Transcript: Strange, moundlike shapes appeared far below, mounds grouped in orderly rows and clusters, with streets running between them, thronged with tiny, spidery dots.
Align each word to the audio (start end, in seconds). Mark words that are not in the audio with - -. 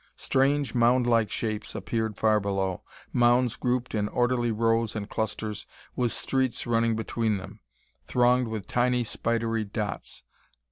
Strange, 0.17 0.73
moundlike 0.73 1.29
shapes 1.29 1.75
appeared 1.75 2.17
far 2.17 2.39
below, 2.39 2.81
mounds 3.13 3.55
grouped 3.55 3.93
in 3.93 4.07
orderly 4.07 4.49
rows 4.49 4.95
and 4.95 5.11
clusters, 5.11 5.67
with 5.95 6.11
streets 6.11 6.65
running 6.65 6.95
between 6.95 7.37
them, 7.37 7.59
thronged 8.07 8.47
with 8.47 8.65
tiny, 8.65 9.03
spidery 9.03 9.63
dots. 9.63 10.23